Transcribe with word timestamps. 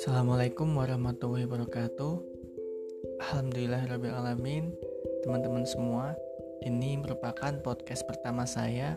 Assalamualaikum 0.00 0.72
warahmatullahi 0.72 1.44
wabarakatuh. 1.44 2.24
Alhamdulillahirrahmanirrahim 3.20 4.72
Teman-teman 5.20 5.68
semua 5.68 6.16
Ini 6.64 7.04
merupakan 7.04 7.52
podcast 7.60 8.08
pertama 8.08 8.48
saya 8.48 8.96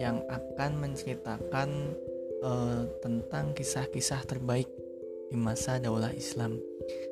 Yang 0.00 0.24
akan 0.24 0.80
menceritakan 0.80 1.92
uh, 2.40 2.88
Tentang 3.04 3.52
kisah-kisah 3.52 4.24
terbaik 4.24 4.72
Di 5.28 5.36
masa 5.36 5.76
daulah 5.76 6.16
Islam. 6.16 6.56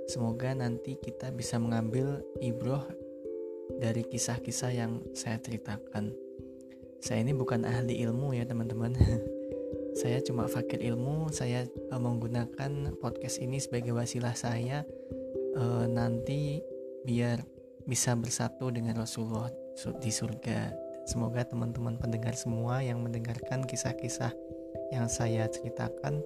Semoga 0.09 0.57
nanti 0.57 0.97
kita 0.97 1.29
bisa 1.29 1.61
mengambil 1.61 2.25
ibroh 2.41 2.89
Dari 3.77 4.01
kisah-kisah 4.09 4.73
yang 4.73 5.05
saya 5.13 5.37
ceritakan 5.45 6.24
Saya 7.05 7.21
ini 7.21 7.37
bukan 7.37 7.69
ahli 7.69 8.01
ilmu 8.01 8.33
ya 8.33 8.49
teman-teman 8.49 8.97
saya 10.01 10.25
cuma 10.25 10.49
fakir 10.49 10.81
ilmu 10.81 11.29
saya 11.29 11.69
uh, 11.93 12.01
menggunakan 12.01 12.97
podcast 12.97 13.45
ini 13.45 13.61
sebagai 13.61 13.93
wasilah 13.93 14.33
saya 14.33 14.89
uh, 15.53 15.85
nanti 15.85 16.65
biar 17.05 17.45
bisa 17.85 18.17
bersatu 18.17 18.73
dengan 18.73 18.97
Rasulullah 19.05 19.53
di 20.01 20.09
surga 20.09 20.73
semoga 21.05 21.45
teman-teman 21.45 22.01
pendengar 22.01 22.33
semua 22.33 22.81
yang 22.81 23.05
mendengarkan 23.05 23.69
kisah-kisah 23.69 24.33
yang 24.89 25.05
saya 25.13 25.45
ceritakan 25.53 26.25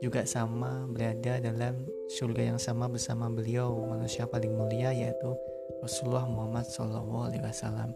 juga 0.00 0.24
sama 0.24 0.88
berada 0.88 1.44
dalam 1.44 1.84
surga 2.08 2.56
yang 2.56 2.60
sama 2.60 2.88
bersama 2.88 3.28
beliau 3.28 3.84
manusia 3.84 4.24
paling 4.24 4.56
mulia 4.56 4.96
yaitu 4.96 5.36
Rasulullah 5.84 6.24
Muhammad 6.24 6.64
SAW. 6.64 7.92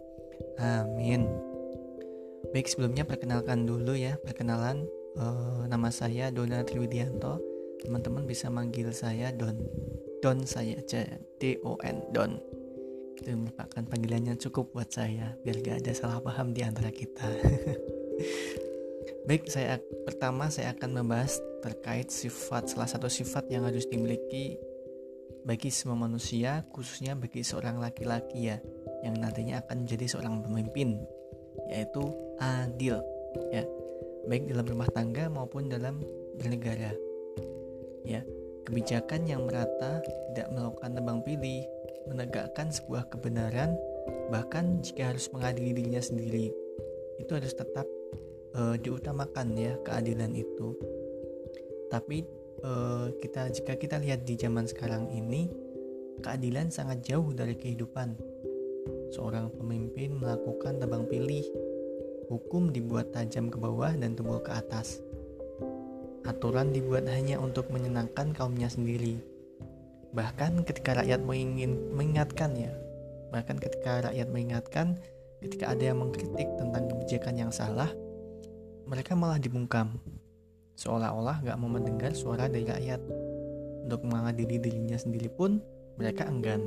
Amin. 0.61 1.50
Baik 2.51 2.67
sebelumnya 2.67 3.07
perkenalkan 3.07 3.63
dulu 3.63 3.95
ya 3.95 4.19
perkenalan. 4.19 4.83
Uh, 5.15 5.63
nama 5.71 5.87
saya 5.87 6.35
Dona 6.35 6.67
Triwidianto. 6.67 7.39
Teman-teman 7.79 8.27
bisa 8.27 8.51
manggil 8.51 8.91
saya 8.91 9.31
Don. 9.31 9.55
Don 10.19 10.43
saya 10.43 10.83
aja 10.83 11.07
D 11.39 11.63
O 11.63 11.79
N 11.79 12.03
Don. 12.11 12.35
Itu 13.15 13.31
merupakan 13.39 13.87
panggilan 13.87 14.35
yang 14.35 14.37
cukup 14.37 14.75
buat 14.75 14.91
saya 14.91 15.39
biar 15.47 15.63
gak 15.63 15.87
ada 15.87 15.91
salah 15.95 16.19
paham 16.19 16.51
di 16.51 16.59
antara 16.59 16.91
kita. 16.91 17.23
Baik 19.27 19.47
saya 19.47 19.79
pertama 20.03 20.51
saya 20.51 20.75
akan 20.75 21.01
membahas 21.01 21.39
terkait 21.63 22.11
sifat 22.11 22.67
salah 22.67 22.89
satu 22.89 23.07
sifat 23.07 23.47
yang 23.47 23.63
harus 23.63 23.87
dimiliki 23.87 24.59
bagi 25.47 25.71
semua 25.71 25.95
manusia 25.95 26.67
khususnya 26.69 27.15
bagi 27.15 27.41
seorang 27.41 27.79
laki-laki 27.79 28.51
ya 28.51 28.57
yang 29.01 29.17
nantinya 29.17 29.61
akan 29.65 29.85
menjadi 29.85 30.17
seorang 30.17 30.45
pemimpin 30.45 31.01
yaitu 31.69 32.03
adil 32.39 32.99
ya 33.51 33.63
baik 34.27 34.49
dalam 34.49 34.65
rumah 34.67 34.89
tangga 34.91 35.27
maupun 35.31 35.71
dalam 35.71 36.01
bernegara. 36.37 36.93
Ya, 38.01 38.25
kebijakan 38.65 39.29
yang 39.29 39.45
merata, 39.45 40.01
tidak 40.33 40.47
melakukan 40.53 40.91
tebang 40.97 41.19
pilih, 41.21 41.61
menegakkan 42.09 42.73
sebuah 42.73 43.09
kebenaran, 43.13 43.77
bahkan 44.33 44.81
jika 44.81 45.13
harus 45.13 45.29
mengadili 45.29 45.77
dirinya 45.77 46.01
sendiri, 46.01 46.49
itu 47.21 47.31
harus 47.31 47.53
tetap 47.53 47.85
uh, 48.57 48.75
diutamakan 48.77 49.53
ya 49.53 49.77
keadilan 49.85 50.33
itu. 50.33 50.73
Tapi 51.93 52.25
uh, 52.65 53.13
kita 53.21 53.53
jika 53.53 53.77
kita 53.77 54.01
lihat 54.01 54.25
di 54.25 54.33
zaman 54.33 54.65
sekarang 54.65 55.13
ini, 55.13 55.51
keadilan 56.25 56.73
sangat 56.73 57.05
jauh 57.05 57.29
dari 57.33 57.53
kehidupan. 57.53 58.30
Seorang 59.11 59.51
pemimpin 59.59 60.15
melakukan 60.17 60.79
tebang 60.79 61.05
pilih 61.11 61.43
Hukum 62.31 62.71
dibuat 62.71 63.11
tajam 63.11 63.51
ke 63.51 63.59
bawah 63.59 63.91
dan 63.99 64.15
tebal 64.15 64.39
ke 64.39 64.55
atas. 64.55 65.03
Aturan 66.23 66.71
dibuat 66.71 67.03
hanya 67.11 67.35
untuk 67.43 67.67
menyenangkan 67.75 68.31
kaumnya 68.31 68.71
sendiri. 68.71 69.19
Bahkan 70.15 70.63
ketika 70.63 71.03
rakyat 71.03 71.27
ingin 71.27 71.91
mengingatkan 71.91 72.55
ya, 72.55 72.71
bahkan 73.35 73.59
ketika 73.59 74.07
rakyat 74.07 74.31
mengingatkan, 74.31 74.95
ketika 75.43 75.75
ada 75.75 75.91
yang 75.91 75.99
mengkritik 75.99 76.47
tentang 76.55 76.87
kebijakan 76.87 77.35
yang 77.35 77.51
salah, 77.51 77.91
mereka 78.87 79.11
malah 79.11 79.35
dibungkam. 79.35 79.99
Seolah-olah 80.79 81.43
gak 81.43 81.59
mau 81.59 81.67
mendengar 81.67 82.15
suara 82.15 82.47
dari 82.47 82.63
rakyat. 82.63 83.03
Untuk 83.91 84.07
mengadili 84.07 84.55
dirinya 84.55 84.95
sendiri 84.95 85.27
pun, 85.27 85.59
mereka 85.99 86.31
enggan. 86.31 86.63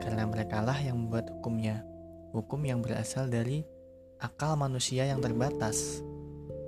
Karena 0.00 0.24
merekalah 0.24 0.76
yang 0.80 0.96
membuat 0.96 1.30
hukumnya. 1.30 1.84
Hukum 2.32 2.64
yang 2.64 2.80
berasal 2.80 3.28
dari 3.28 3.62
akal 4.20 4.54
manusia 4.54 5.08
yang 5.08 5.24
terbatas, 5.24 6.04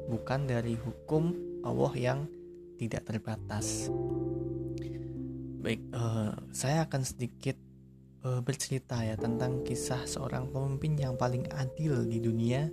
bukan 0.09 0.49
dari 0.49 0.75
hukum 0.75 1.37
Allah 1.63 1.93
yang 1.95 2.19
tidak 2.81 3.07
terbatas. 3.07 3.93
Baik, 5.63 5.79
uh, 5.95 6.35
saya 6.51 6.89
akan 6.91 7.03
sedikit 7.07 7.55
uh, 8.27 8.43
bercerita 8.43 8.99
ya 9.07 9.15
tentang 9.15 9.63
kisah 9.63 10.03
seorang 10.09 10.51
pemimpin 10.51 10.99
yang 10.99 11.15
paling 11.15 11.47
adil 11.55 12.03
di 12.03 12.19
dunia, 12.19 12.67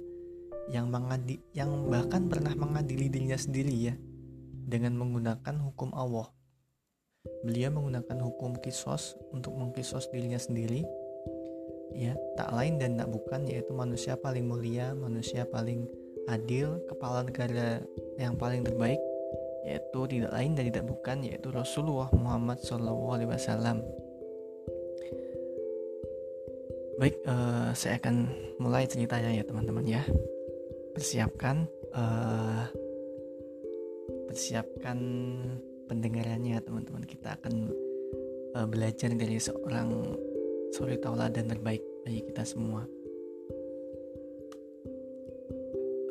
yang 0.74 0.90
mengadi, 0.90 1.38
yang 1.54 1.86
bahkan 1.86 2.26
pernah 2.26 2.58
mengadili 2.58 3.06
dirinya 3.14 3.38
sendiri 3.38 3.94
ya, 3.94 3.96
dengan 4.66 4.98
menggunakan 4.98 5.56
hukum 5.62 5.94
Allah. 5.94 6.34
Beliau 7.44 7.76
menggunakan 7.76 8.16
hukum 8.24 8.56
kisos 8.64 9.20
untuk 9.36 9.52
mengkisos 9.60 10.08
dirinya 10.08 10.40
sendiri. 10.40 10.88
Ya 11.92 12.16
tak 12.40 12.54
lain 12.56 12.80
dan 12.80 12.96
tak 12.96 13.12
bukan 13.12 13.50
yaitu 13.50 13.74
manusia 13.74 14.14
paling 14.14 14.46
mulia 14.46 14.94
manusia 14.94 15.44
paling 15.44 15.90
adil 16.30 16.80
kepala 16.86 17.26
negara 17.26 17.82
yang 18.22 18.38
paling 18.38 18.62
terbaik 18.62 19.02
yaitu 19.66 20.00
tidak 20.06 20.32
lain 20.38 20.54
dan 20.54 20.70
tidak 20.70 20.86
bukan 20.86 21.18
yaitu 21.26 21.50
Rasulullah 21.50 22.08
Muhammad 22.14 22.62
SAW 22.62 23.82
baik 27.00 27.16
uh, 27.24 27.72
saya 27.72 27.96
akan 27.96 28.28
mulai 28.60 28.84
ceritanya 28.84 29.32
ya 29.32 29.44
teman-teman 29.48 29.88
ya. 29.88 30.04
Persiapkan 30.92 31.64
uh, 31.96 32.68
persiapkan 34.28 35.00
pendengarannya 35.90 36.62
teman-teman 36.62 37.02
kita 37.10 37.34
akan 37.42 37.74
uh, 38.54 38.68
belajar 38.70 39.10
dari 39.18 39.42
seorang 39.42 39.90
suri 40.70 41.02
tauladan 41.02 41.50
terbaik 41.50 41.82
bagi 42.06 42.22
kita 42.30 42.46
semua. 42.46 42.86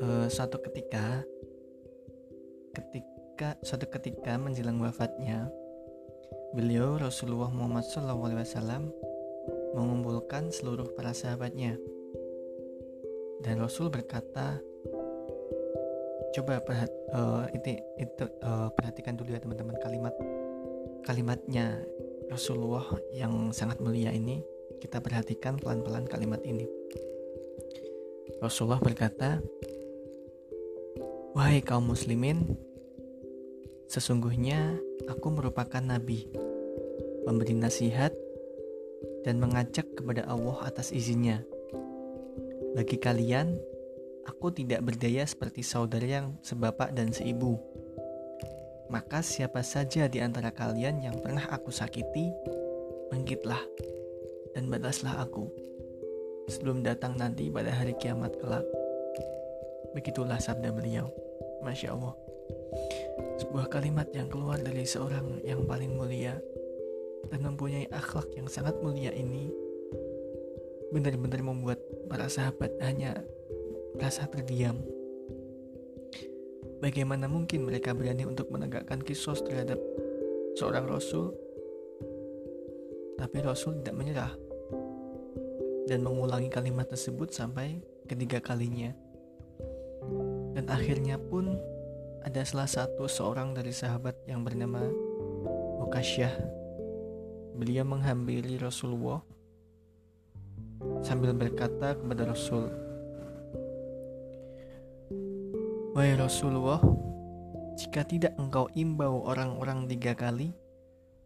Uh, 0.03 0.27
suatu 0.27 0.59
ketika, 0.59 1.23
ketika 2.75 3.55
suatu 3.63 3.87
ketika 3.87 4.35
menjelang 4.35 4.83
wafatnya, 4.83 5.47
beliau 6.59 6.99
Rasulullah 6.99 7.55
Muhammad 7.55 7.87
SAW 7.87 8.91
mengumpulkan 9.79 10.51
seluruh 10.51 10.91
para 10.99 11.15
sahabatnya. 11.15 11.79
Dan 13.39 13.63
Rasul 13.63 13.87
berkata, 13.95 14.59
coba 16.39 16.63
perhat, 16.63 16.91
uh, 17.11 17.51
itu, 17.51 17.83
itu 17.99 18.25
uh, 18.47 18.71
perhatikan 18.71 19.19
dulu 19.19 19.35
ya 19.35 19.43
teman-teman 19.43 19.75
kalimat 19.83 20.15
kalimatnya 21.03 21.83
Rasulullah 22.31 22.85
yang 23.11 23.51
sangat 23.51 23.81
mulia 23.81 24.13
ini, 24.13 24.45
kita 24.79 25.01
perhatikan 25.01 25.57
pelan-pelan 25.57 26.05
kalimat 26.05 26.39
ini. 26.45 26.69
Rasulullah 28.45 28.79
berkata, 28.79 29.41
"Wahai 31.33 31.65
kaum 31.65 31.89
muslimin, 31.89 32.55
sesungguhnya 33.89 34.77
aku 35.09 35.33
merupakan 35.33 35.81
nabi, 35.81 36.29
memberi 37.25 37.57
nasihat 37.57 38.13
dan 39.25 39.41
mengajak 39.41 39.89
kepada 39.97 40.29
Allah 40.29 40.69
atas 40.69 40.93
izinnya. 40.93 41.43
Bagi 42.77 43.01
kalian, 43.01 43.57
aku 44.29 44.53
tidak 44.53 44.85
berdaya 44.85 45.25
seperti 45.25 45.65
saudara 45.65 46.05
yang 46.05 46.37
sebapak 46.45 46.93
dan 46.93 47.09
seibu." 47.17 47.57
Maka 48.93 49.25
siapa 49.25 49.65
saja 49.65 50.09
di 50.09 50.21
antara 50.21 50.53
kalian 50.53 51.01
yang 51.01 51.17
pernah 51.21 51.45
aku 51.49 51.73
sakiti, 51.73 52.33
bangkitlah 53.09 53.61
dan 54.53 54.69
balaslah 54.69 55.25
aku 55.25 55.49
sebelum 56.49 56.81
datang 56.81 57.17
nanti 57.21 57.53
pada 57.53 57.69
hari 57.69 57.93
kiamat 58.01 58.33
kelak. 58.41 58.65
Begitulah 59.93 60.41
sabda 60.41 60.73
beliau. 60.73 61.13
Masya 61.61 61.93
Allah. 61.93 62.17
Sebuah 63.39 63.69
kalimat 63.69 64.09
yang 64.17 64.33
keluar 64.33 64.57
dari 64.57 64.89
seorang 64.89 65.45
yang 65.45 65.69
paling 65.69 65.95
mulia 65.95 66.41
dan 67.29 67.45
mempunyai 67.45 67.87
akhlak 67.93 68.33
yang 68.35 68.49
sangat 68.49 68.79
mulia 68.81 69.13
ini 69.13 69.53
benar-benar 70.89 71.45
membuat 71.45 71.79
para 72.09 72.33
sahabat 72.33 72.73
hanya 72.81 73.21
rasa 73.99 74.31
terdiam 74.31 74.79
Bagaimana 76.79 77.27
mungkin 77.27 77.67
mereka 77.67 77.91
berani 77.91 78.23
untuk 78.23 78.55
menegakkan 78.55 79.03
kisos 79.03 79.43
terhadap 79.43 79.83
seorang 80.55 80.87
rasul? 80.87 81.35
Tapi 83.19 83.37
rasul 83.43 83.83
tidak 83.83 83.99
menyerah 83.99 84.31
dan 85.91 86.07
mengulangi 86.07 86.47
kalimat 86.47 86.87
tersebut 86.87 87.35
sampai 87.35 87.83
ketiga 88.07 88.39
kalinya. 88.39 88.95
Dan 90.55 90.71
akhirnya 90.71 91.19
pun 91.19 91.59
ada 92.23 92.47
salah 92.47 92.71
satu 92.71 93.11
seorang 93.11 93.59
dari 93.59 93.75
sahabat 93.75 94.15
yang 94.31 94.47
bernama 94.47 94.87
Ukasyah. 95.83 96.31
Beliau 97.59 97.83
menghampiri 97.83 98.55
Rasulullah 98.55 99.19
sambil 101.03 101.35
berkata 101.35 101.99
kepada 101.99 102.23
Rasul, 102.31 102.71
Wahai 105.99 106.15
Rasulullah, 106.15 106.79
jika 107.75 108.07
tidak 108.07 108.39
engkau 108.39 108.71
imbau 108.79 109.19
orang-orang 109.27 109.91
tiga 109.91 110.15
kali, 110.15 110.55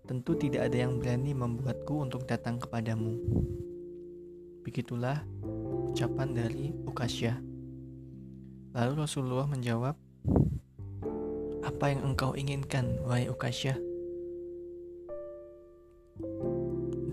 tentu 0.08 0.32
tidak 0.32 0.72
ada 0.72 0.88
yang 0.88 0.96
berani 0.96 1.36
membuatku 1.36 2.00
untuk 2.00 2.24
datang 2.24 2.56
kepadamu. 2.56 3.20
Begitulah 4.64 5.28
ucapan 5.92 6.32
dari 6.32 6.72
Ukasyah. 6.88 7.36
Lalu 8.72 8.92
Rasulullah 8.96 9.44
menjawab, 9.44 9.92
Apa 11.68 11.92
yang 11.92 12.08
engkau 12.08 12.32
inginkan, 12.32 12.96
wahai 13.04 13.28
Ukasyah? 13.28 13.76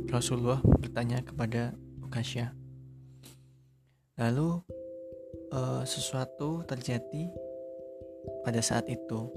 Rasulullah 0.07 0.63
bertanya 0.63 1.19
kepada 1.27 1.75
Ukasyah. 2.07 2.55
Lalu 4.15 4.63
uh, 5.51 5.83
sesuatu 5.83 6.63
terjadi 6.63 7.48
pada 8.45 8.61
saat 8.61 8.87
itu. 8.87 9.29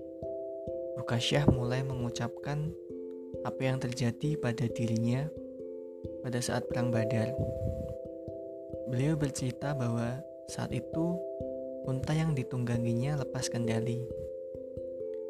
Ukasyah 1.01 1.49
mulai 1.51 1.83
mengucapkan 1.83 2.71
apa 3.43 3.61
yang 3.65 3.83
terjadi 3.83 4.39
pada 4.39 4.69
dirinya 4.71 5.27
pada 6.23 6.39
saat 6.39 6.67
perang 6.71 6.91
Badar. 6.91 7.35
Beliau 8.91 9.19
bercerita 9.19 9.75
bahwa 9.75 10.21
saat 10.51 10.71
itu 10.75 11.19
unta 11.89 12.15
yang 12.15 12.37
ditungganginya 12.37 13.19
lepas 13.23 13.51
kendali, 13.51 14.07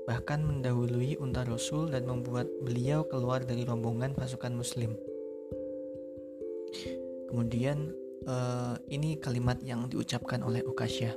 bahkan 0.05 0.45
mendahului 0.45 1.17
unta 1.21 1.47
Rasul 1.47 1.93
dan 1.93 2.05
membuat 2.05 2.49
beliau 2.61 3.07
keluar 3.09 3.45
dari 3.45 3.65
rombongan 3.65 4.13
pasukan 4.13 4.53
Muslim. 4.53 4.97
Kemudian 7.33 7.97
uh, 8.29 8.77
ini 8.93 9.17
kalimat 9.17 9.61
yang 9.65 9.89
diucapkan 9.89 10.45
oleh 10.45 10.61
Ukasya. 10.65 11.17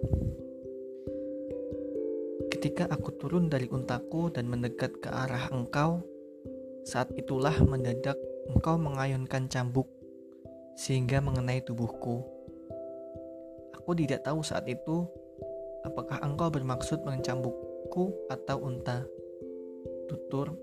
Ketika 2.66 2.90
aku 2.90 3.14
turun 3.22 3.46
dari 3.46 3.70
untaku 3.70 4.34
dan 4.34 4.50
mendekat 4.50 4.98
ke 4.98 5.06
arah 5.06 5.54
engkau, 5.54 6.02
saat 6.82 7.14
itulah 7.14 7.54
mendadak 7.62 8.18
engkau 8.50 8.82
mengayunkan 8.82 9.46
cambuk 9.46 9.86
sehingga 10.74 11.22
mengenai 11.22 11.62
tubuhku. 11.62 12.26
Aku 13.78 13.94
tidak 13.94 14.26
tahu 14.26 14.42
saat 14.42 14.66
itu 14.66 15.06
apakah 15.86 16.18
engkau 16.26 16.50
bermaksud 16.50 17.06
mencambukku 17.06 18.18
atau 18.34 18.58
unta. 18.58 19.06
Tutur 20.10 20.58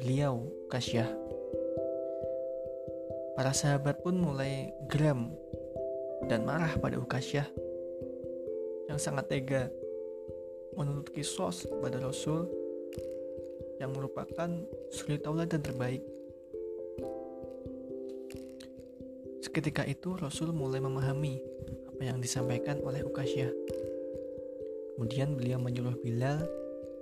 beliau 0.00 0.48
Kasyah. 0.72 1.12
Para 3.36 3.52
sahabat 3.52 4.00
pun 4.00 4.16
mulai 4.16 4.72
geram 4.88 5.28
dan 6.24 6.48
marah 6.48 6.72
pada 6.80 6.96
Ukasyah 6.96 7.44
yang 8.88 8.96
sangat 8.96 9.28
tega 9.28 9.68
menuntut 10.76 11.10
kisos 11.10 11.64
pada 11.80 11.96
Rasul 11.98 12.46
yang 13.80 13.92
merupakan 13.92 14.48
suri 14.92 15.16
tauladan 15.20 15.60
terbaik. 15.60 16.04
Seketika 19.40 19.88
itu 19.88 20.16
Rasul 20.16 20.52
mulai 20.52 20.80
memahami 20.84 21.40
apa 21.88 22.02
yang 22.04 22.20
disampaikan 22.20 22.80
oleh 22.84 23.00
Ukasyah. 23.04 23.52
Kemudian 24.96 25.36
beliau 25.36 25.60
menyuruh 25.60 25.96
Bilal 26.00 26.44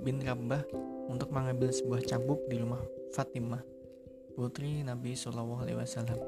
bin 0.03 0.23
Rabah 0.23 0.63
untuk 1.11 1.31
mengambil 1.31 1.71
sebuah 1.71 2.03
cambuk 2.07 2.43
di 2.51 2.59
rumah 2.59 2.83
Fatimah, 3.15 3.63
putri 4.35 4.83
Nabi 4.83 5.15
Shallallahu 5.15 5.63
Alaihi 5.63 5.79
Wasallam. 5.79 6.21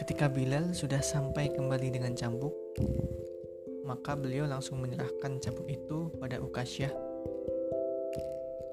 Ketika 0.00 0.26
Bilal 0.26 0.72
sudah 0.72 0.98
sampai 0.98 1.52
kembali 1.52 1.88
dengan 1.94 2.16
cambuk, 2.16 2.52
maka 3.82 4.14
beliau 4.14 4.46
langsung 4.46 4.78
menyerahkan 4.78 5.42
cambuk 5.42 5.66
itu 5.66 6.10
pada 6.18 6.38
Ukasyah. 6.38 6.92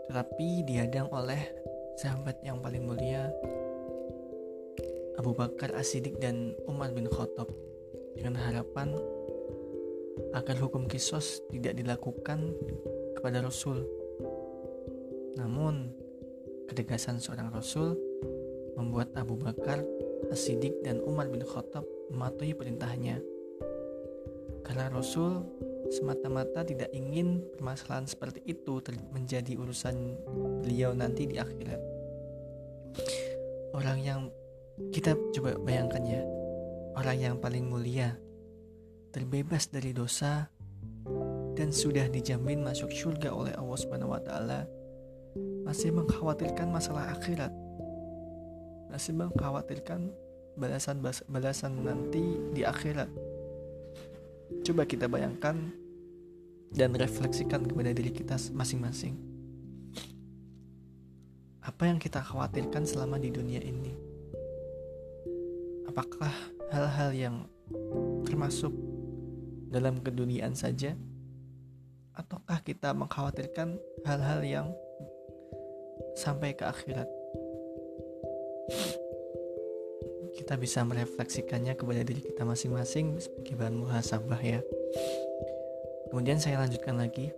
Tetapi 0.09 0.65
dihadang 0.65 1.09
oleh 1.13 1.37
sahabat 1.99 2.41
yang 2.41 2.63
paling 2.63 2.87
mulia 2.87 3.29
Abu 5.19 5.35
Bakar 5.35 5.75
As-Siddiq 5.75 6.15
dan 6.23 6.55
Umar 6.63 6.95
bin 6.95 7.05
Khattab 7.11 7.51
dengan 8.15 8.39
harapan 8.39 8.95
agar 10.31 10.55
hukum 10.63 10.87
kisos 10.87 11.43
tidak 11.51 11.75
dilakukan 11.75 12.55
kepada 13.19 13.43
Rasul. 13.43 13.83
Namun, 15.35 15.91
ketegasan 16.71 17.19
seorang 17.19 17.51
Rasul 17.51 17.99
membuat 18.79 19.11
Abu 19.19 19.35
Bakar, 19.35 19.83
As-Siddiq 20.31 20.87
dan 20.87 21.03
Umar 21.03 21.27
bin 21.27 21.43
Khattab 21.43 21.83
mematuhi 22.07 22.55
perintahnya. 22.55 23.19
Karena 24.63 24.91
Rasul 24.91 25.43
semata-mata 25.89 26.61
tidak 26.61 26.93
ingin 26.93 27.41
permasalahan 27.57 28.05
seperti 28.05 28.45
itu 28.45 28.83
menjadi 29.09 29.57
urusan 29.57 29.95
beliau 30.61 30.93
nanti 30.93 31.25
di 31.25 31.41
akhirat. 31.41 31.81
Orang 33.73 33.99
yang 34.01 34.29
kita 34.93 35.17
coba 35.33 35.57
bayangkan 35.61 36.03
ya, 36.05 36.21
orang 36.95 37.17
yang 37.17 37.35
paling 37.37 37.67
mulia, 37.67 38.15
terbebas 39.11 39.67
dari 39.67 39.91
dosa, 39.91 40.47
dan 41.57 41.73
sudah 41.73 42.07
dijamin 42.07 42.63
masuk 42.63 42.87
surga 42.93 43.33
oleh 43.35 43.53
Allah 43.57 44.21
taala, 44.23 44.59
masih 45.67 45.91
mengkhawatirkan 45.91 46.71
masalah 46.71 47.13
akhirat. 47.17 47.51
Masih 48.89 49.13
mengkhawatirkan 49.13 50.09
balasan 50.57 50.97
balasan 51.29 51.85
nanti 51.85 52.41
di 52.57 52.65
akhirat. 52.65 53.09
Coba 54.65 54.85
kita 54.85 55.05
bayangkan 55.05 55.69
dan 56.73 56.93
refleksikan 56.93 57.65
kepada 57.65 57.93
diri 57.93 58.13
kita 58.13 58.37
masing-masing. 58.53 59.17
Apa 61.65 61.89
yang 61.89 61.97
kita 62.01 62.21
khawatirkan 62.21 62.85
selama 62.85 63.17
di 63.21 63.29
dunia 63.29 63.61
ini? 63.61 64.09
apakah 65.99 66.31
hal-hal 66.69 67.11
yang 67.11 67.35
termasuk 68.23 68.71
dalam 69.67 69.99
keduniaan 69.99 70.55
saja 70.55 70.93
ataukah 72.15 72.63
kita 72.63 72.95
mengkhawatirkan 72.95 73.75
hal-hal 74.07 74.39
yang 74.45 74.67
sampai 76.15 76.55
ke 76.55 76.63
akhirat 76.63 77.09
kita 80.49 80.57
bisa 80.57 80.81
merefleksikannya 80.81 81.77
kepada 81.77 82.01
diri 82.01 82.25
kita 82.25 82.41
masing-masing 82.41 83.21
sebagai 83.21 83.53
bahan 83.53 83.85
muhasabah 83.85 84.41
ya. 84.41 84.65
Kemudian 86.09 86.41
saya 86.41 86.65
lanjutkan 86.65 86.97
lagi. 86.97 87.29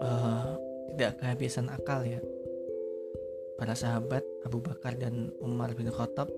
Uh, 0.00 0.56
tidak 0.96 1.20
kehabisan 1.20 1.68
akal 1.68 2.08
ya. 2.08 2.24
Para 3.60 3.76
sahabat 3.76 4.24
Abu 4.48 4.64
Bakar 4.64 4.96
dan 4.96 5.28
Umar 5.44 5.76
bin 5.76 5.92
Khattab 5.92 6.32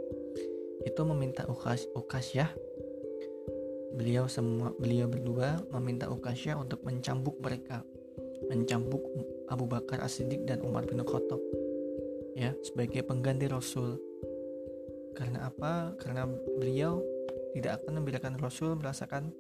itu 0.83 1.01
meminta 1.07 1.47
Ukas 1.47 1.87
Ukasyah 1.95 2.51
beliau 3.95 4.27
semua 4.27 4.75
beliau 4.75 5.07
berdua 5.07 5.63
meminta 5.79 6.11
Ukasyah 6.11 6.59
untuk 6.59 6.83
mencambuk 6.83 7.39
mereka 7.39 7.87
mencambuk 8.51 9.07
Abu 9.47 9.71
Bakar 9.71 10.03
As-Siddiq 10.03 10.43
dan 10.43 10.67
Umar 10.67 10.91
bin 10.91 10.99
Khattab 11.07 11.39
ya 12.35 12.51
sebagai 12.67 13.07
pengganti 13.07 13.47
Rasul 13.47 13.95
karena 15.15 15.49
apa 15.49 15.95
karena 16.03 16.27
beliau 16.59 17.01
tidak 17.55 17.83
akan 17.83 18.03
membiarkan 18.03 18.35
Rasul 18.43 18.75
merasakan 18.77 19.31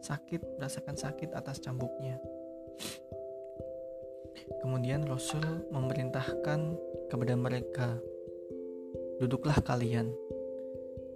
sakit 0.00 0.40
merasakan 0.56 0.96
sakit 0.96 1.34
atas 1.36 1.60
cambuknya 1.60 2.16
kemudian 4.64 5.04
Rasul 5.04 5.44
memerintahkan 5.68 6.78
kepada 7.10 7.34
mereka 7.36 7.98
duduklah 9.20 9.58
kalian 9.60 10.14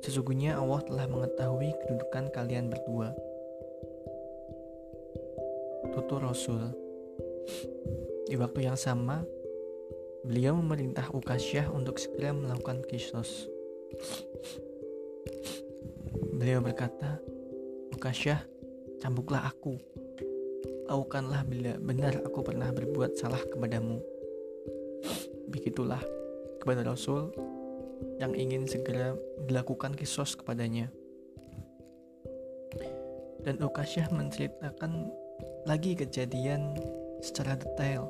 Sesungguhnya 0.05 0.61
Allah 0.61 0.85
telah 0.85 1.09
mengetahui 1.09 1.73
kedudukan 1.81 2.29
kalian 2.37 2.69
berdua. 2.69 3.17
Tutur 5.97 6.21
Rasul 6.29 6.61
Di 8.29 8.37
waktu 8.37 8.69
yang 8.69 8.77
sama, 8.77 9.25
beliau 10.29 10.61
memerintah 10.61 11.09
Ukasyah 11.09 11.73
untuk 11.73 11.97
segera 11.97 12.37
melakukan 12.37 12.85
kisos. 12.85 13.49
Beliau 16.35 16.61
berkata, 16.61 17.21
Ukasyah, 17.95 18.43
cambuklah 19.01 19.47
aku. 19.49 19.79
Lakukanlah 20.91 21.43
bila 21.49 21.81
benar 21.81 22.21
aku 22.21 22.45
pernah 22.45 22.69
berbuat 22.69 23.17
salah 23.17 23.41
kepadamu. 23.41 24.03
Begitulah 25.49 26.03
kepada 26.61 26.85
Rasul 26.85 27.33
yang 28.21 28.37
ingin 28.37 28.69
segera 28.69 29.17
dilakukan 29.49 29.97
kisos 29.97 30.37
kepadanya. 30.37 30.93
dan 33.45 33.61
Ukasyah 33.61 34.09
menceritakan 34.09 35.13
lagi 35.69 35.93
kejadian 35.93 36.81
secara 37.21 37.61
detail 37.61 38.09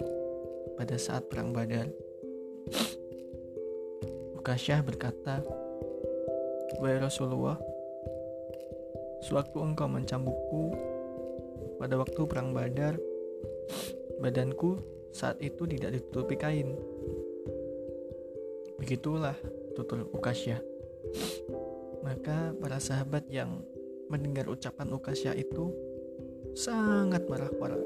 pada 0.78 0.94
saat 0.94 1.26
perang 1.26 1.50
Badar. 1.50 1.90
Ukasyah 4.38 4.80
berkata, 4.86 5.42
Wahai 6.78 6.98
Rasulullah, 6.98 7.58
sewaktu 9.24 9.56
engkau 9.60 9.88
mencambukku 9.88 10.62
pada 11.80 11.94
waktu 12.00 12.20
perang 12.26 12.52
Badar, 12.54 12.96
badanku 14.20 14.80
saat 15.14 15.38
itu 15.40 15.64
tidak 15.68 15.94
ditutupi 16.00 16.34
kain. 16.34 16.74
Begitulah 18.78 19.38
tutur 19.78 20.06
Ukasyah. 20.10 20.60
Maka 22.04 22.52
para 22.58 22.76
sahabat 22.82 23.24
yang 23.30 23.62
mendengar 24.12 24.50
ucapan 24.50 24.92
Ukasyah 24.92 25.34
itu 25.38 25.72
sangat 26.54 27.24
marah 27.30 27.50
para 27.56 27.78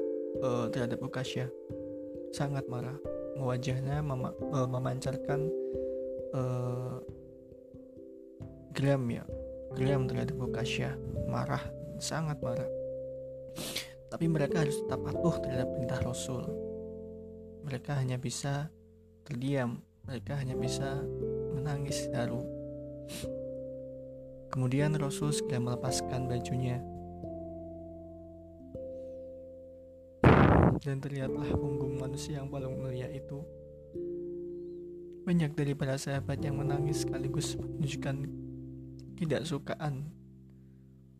uh, 0.43 0.67
terhadap 0.73 0.99
Ukasyah. 0.99 1.49
Sangat 2.35 2.65
marah. 2.67 2.97
Wajahnya 3.39 4.03
mem 4.03 4.27
memancarkan 4.51 5.47
uh, 6.35 6.99
geram 8.73 9.03
ya. 9.09 9.23
Geram 9.77 10.09
terhadap 10.09 10.37
Ukasyah. 10.37 10.93
Marah, 11.29 11.61
sangat 12.01 12.41
marah. 12.41 12.67
Tapi 14.09 14.25
mereka 14.25 14.65
harus 14.65 14.81
tetap 14.81 15.05
patuh 15.05 15.37
terhadap 15.45 15.69
perintah 15.69 16.01
Rasul. 16.01 16.43
Mereka 17.61 17.93
hanya 18.01 18.17
bisa 18.17 18.73
terdiam. 19.21 19.85
Mereka 20.09 20.33
hanya 20.41 20.57
bisa 20.57 21.05
menangis 21.53 22.09
haru. 22.17 22.41
Kemudian 24.49 24.97
Rasul 24.97 25.29
segera 25.29 25.61
melepaskan 25.61 26.25
bajunya. 26.25 26.81
Dan 30.81 30.97
terlihatlah 30.97 31.53
punggung 31.53 32.01
manusia 32.01 32.41
yang 32.41 32.49
paling 32.49 32.73
mulia 32.73 33.05
itu. 33.13 33.45
Banyak 35.29 35.53
dari 35.53 35.77
para 35.77 36.01
sahabat 36.01 36.41
yang 36.41 36.57
menangis 36.57 37.05
sekaligus 37.05 37.53
menunjukkan 37.53 38.48
tidak 39.19 39.43
sukaan 39.43 40.07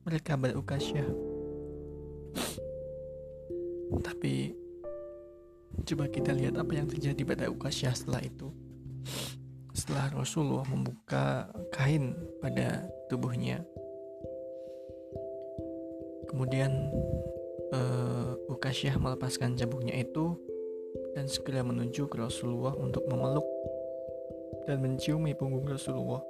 mereka 0.08 0.40
berukasyah. 0.40 1.04
Tapi 4.00 4.56
coba 5.84 6.08
kita 6.08 6.32
lihat 6.32 6.56
apa 6.56 6.72
yang 6.72 6.88
terjadi 6.88 7.22
pada 7.28 7.46
Ukasyah 7.52 7.92
setelah 7.92 8.24
itu. 8.24 8.48
Setelah 9.76 10.16
Rasulullah 10.16 10.64
membuka 10.72 11.52
kain 11.76 12.16
pada 12.40 12.88
tubuhnya. 13.12 13.68
Kemudian 16.32 16.72
uh, 17.76 18.40
Ukasyah 18.48 18.96
melepaskan 18.96 19.60
cabuknya 19.60 20.00
itu 20.00 20.40
dan 21.18 21.28
segera 21.28 21.66
menuju 21.68 22.08
ke 22.08 22.16
Rasulullah 22.16 22.74
untuk 22.80 23.04
memeluk 23.12 23.46
dan 24.64 24.80
menciumi 24.80 25.36
punggung 25.36 25.68
Rasulullah. 25.68 26.22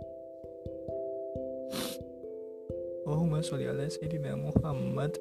Allahumma 3.09 3.41
sholli 3.41 3.65
ala 3.65 3.89
sayyidina 3.89 4.37
Muhammad. 4.37 5.17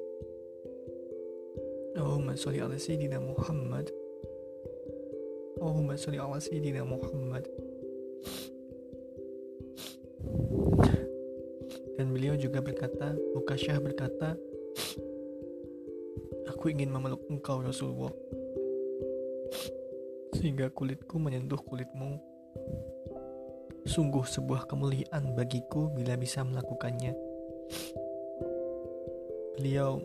Allahumma 1.97 2.37
sholli 2.37 2.61
ala 2.61 2.77
sayyidina 2.77 3.17
Muhammad. 3.17 3.89
Allahumma 5.57 5.97
sholli 5.97 6.21
ala 6.21 6.37
sayyidina 6.37 6.85
Muhammad. 6.85 7.49
Dan 11.97 12.13
beliau 12.13 12.37
juga 12.37 12.61
berkata, 12.61 13.17
Ukasyah 13.33 13.81
berkata, 13.81 14.37
Aku 16.53 16.69
ingin 16.69 16.93
memeluk 16.93 17.25
engkau 17.25 17.65
Rasulullah 17.65 18.13
Sehingga 20.37 20.69
kulitku 20.69 21.17
menyentuh 21.17 21.57
kulitmu. 21.57 22.21
Sungguh 23.89 24.29
sebuah 24.29 24.69
kemuliaan 24.69 25.33
bagiku 25.33 25.89
bila 25.89 26.13
bisa 26.21 26.45
melakukannya 26.45 27.28
Beliau 29.59 29.99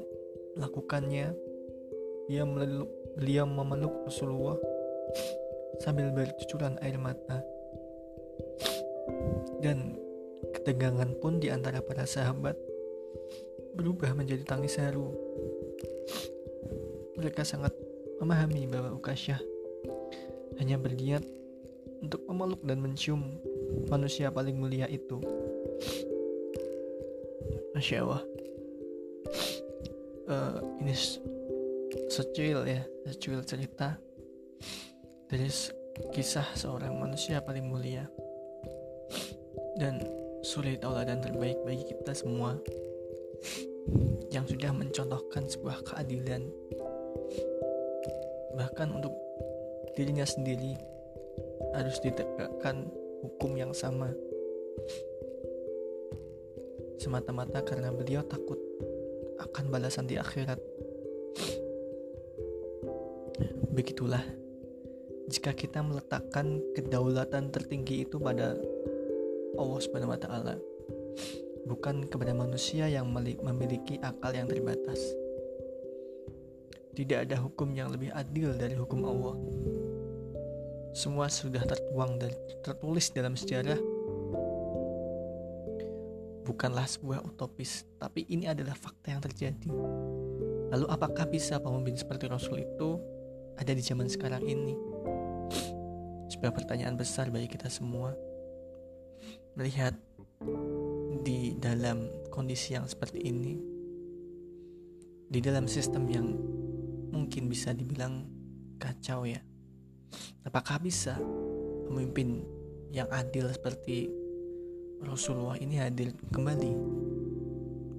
melakukannya 0.58 1.34
Dia 2.24 2.42
meluk, 2.48 2.88
beliau 3.20 3.44
memeluk 3.44 4.08
Rasulullah 4.08 4.56
sambil 5.84 6.08
bercucuran 6.08 6.80
air 6.80 6.96
mata 6.96 7.44
dan 9.60 9.96
ketegangan 10.56 11.12
pun 11.20 11.40
di 11.40 11.52
antara 11.52 11.84
para 11.84 12.08
sahabat 12.08 12.56
berubah 13.76 14.12
menjadi 14.16 14.44
tangis 14.44 14.80
haru. 14.80 15.12
Mereka 17.20 17.44
sangat 17.44 17.72
memahami 18.20 18.68
bahwa 18.68 18.96
Ukasyah 18.96 19.40
hanya 20.60 20.76
berniat 20.78 21.24
untuk 22.04 22.24
memeluk 22.28 22.60
dan 22.62 22.78
mencium 22.80 23.40
manusia 23.88 24.28
paling 24.28 24.56
mulia 24.56 24.86
itu. 24.86 25.18
Masya 27.74 28.06
Allah. 28.06 28.22
Uh, 30.24 30.56
ini 30.80 30.94
secuil 32.06 32.62
ya, 32.64 32.86
secuil 33.10 33.42
cerita 33.42 33.98
dari 35.26 35.50
kisah 36.14 36.54
seorang 36.54 36.94
manusia 36.94 37.42
paling 37.42 37.66
mulia 37.66 38.06
dan 39.74 39.98
suri 40.46 40.78
tauladan 40.78 41.18
terbaik 41.18 41.58
bagi 41.66 41.82
kita 41.90 42.14
semua 42.14 42.54
yang 44.30 44.46
sudah 44.46 44.70
mencontohkan 44.70 45.50
sebuah 45.50 45.82
keadilan 45.82 46.46
bahkan 48.54 48.94
untuk 48.94 49.14
dirinya 49.98 50.26
sendiri 50.26 50.78
harus 51.74 51.98
ditegakkan 51.98 52.86
hukum 53.22 53.58
yang 53.58 53.74
sama 53.74 54.14
semata-mata 57.04 57.60
karena 57.60 57.92
beliau 57.92 58.24
takut 58.24 58.56
akan 59.44 59.68
balasan 59.68 60.08
di 60.08 60.16
akhirat 60.16 60.56
begitulah 63.76 64.24
jika 65.28 65.52
kita 65.52 65.84
meletakkan 65.84 66.64
kedaulatan 66.72 67.52
tertinggi 67.52 68.08
itu 68.08 68.16
pada 68.16 68.56
Allah 69.60 70.16
taala 70.16 70.56
bukan 71.64 72.04
kepada 72.04 72.36
manusia 72.36 72.86
yang 72.86 73.08
memiliki 73.40 73.96
akal 74.04 74.30
yang 74.36 74.48
terbatas. 74.48 75.00
Tidak 76.94 77.26
ada 77.26 77.42
hukum 77.42 77.74
yang 77.74 77.90
lebih 77.90 78.14
adil 78.14 78.54
dari 78.54 78.78
hukum 78.78 79.02
Allah. 79.02 79.34
Semua 80.94 81.26
sudah 81.26 81.66
tertuang 81.66 82.22
dan 82.22 82.30
tertulis 82.62 83.10
dalam 83.10 83.34
sejarah. 83.34 83.80
Bukanlah 86.54 86.86
sebuah 86.86 87.26
utopis, 87.26 87.82
tapi 87.98 88.30
ini 88.30 88.46
adalah 88.46 88.78
fakta 88.78 89.10
yang 89.10 89.18
terjadi. 89.18 89.74
Lalu 90.70 90.86
apakah 90.86 91.26
bisa 91.26 91.58
pemimpin 91.58 91.98
seperti 91.98 92.30
Rasul 92.30 92.62
itu 92.62 93.02
ada 93.58 93.74
di 93.74 93.82
zaman 93.82 94.06
sekarang 94.06 94.46
ini? 94.46 94.78
Sebuah 96.30 96.54
pertanyaan 96.54 96.94
besar 96.94 97.34
bagi 97.34 97.50
kita 97.50 97.66
semua 97.66 98.14
melihat 99.58 99.98
di 101.26 101.58
dalam 101.58 102.06
kondisi 102.30 102.78
yang 102.78 102.86
seperti 102.86 103.18
ini, 103.26 103.58
di 105.26 105.42
dalam 105.42 105.66
sistem 105.66 106.06
yang 106.06 106.38
mungkin 107.10 107.50
bisa 107.50 107.74
dibilang 107.74 108.30
kacau 108.78 109.26
ya. 109.26 109.42
Apakah 110.46 110.78
bisa 110.78 111.18
pemimpin 111.90 112.46
yang 112.94 113.10
adil 113.10 113.50
seperti 113.50 114.06
Rasulullah 115.02 115.58
ini 115.58 115.82
hadir 115.82 116.14
kembali 116.30 116.72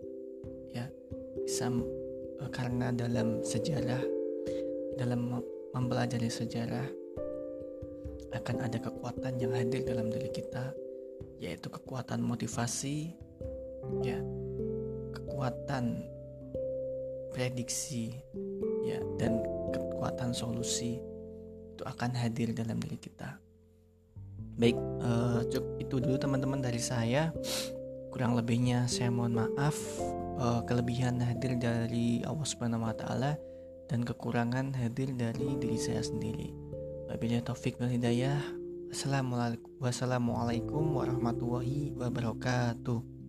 ya 0.74 0.88
bisa 1.44 1.70
eh, 2.42 2.50
karena 2.52 2.90
dalam 2.96 3.44
sejarah 3.44 4.02
dalam 4.98 5.42
mempelajari 5.74 6.30
sejarah 6.30 6.86
akan 8.34 8.58
ada 8.66 8.78
kekuatan 8.82 9.38
yang 9.38 9.54
hadir 9.54 9.86
dalam 9.86 10.10
diri 10.10 10.30
kita 10.34 10.74
yaitu 11.38 11.70
kekuatan 11.70 12.24
motivasi 12.24 13.14
ya 14.02 14.18
kekuatan 15.14 16.08
prediksi 17.34 18.14
ya 18.86 19.02
dan 19.18 19.42
kekuatan 19.74 20.32
solusi 20.32 21.02
itu 21.74 21.84
akan 21.84 22.14
hadir 22.14 22.54
dalam 22.54 22.78
diri 22.78 23.02
kita. 23.02 23.43
Baik, 24.54 24.78
uh, 25.02 25.42
cukup 25.50 25.74
itu 25.82 25.96
dulu 25.98 26.16
teman-teman 26.22 26.62
dari 26.62 26.78
saya. 26.78 27.34
Kurang 28.14 28.38
lebihnya 28.38 28.86
saya 28.86 29.10
mohon 29.10 29.34
maaf. 29.34 29.74
Uh, 30.38 30.62
kelebihan 30.66 31.22
hadir 31.22 31.58
dari 31.58 32.22
Allah 32.26 32.46
Subhanahu 32.46 32.86
wa 32.86 32.94
taala 32.94 33.38
dan 33.90 34.02
kekurangan 34.02 34.74
hadir 34.74 35.14
dari 35.14 35.58
diri 35.58 35.78
saya 35.78 36.02
sendiri. 36.02 36.54
Wabillahi 37.10 37.46
taufik 37.46 37.78
wal 37.82 37.90
hidayah. 37.90 38.42
Wassalamualaikum 39.82 40.86
warahmatullahi 40.94 41.98
wabarakatuh. 41.98 43.23